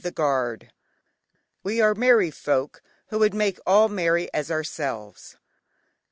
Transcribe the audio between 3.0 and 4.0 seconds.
who would make all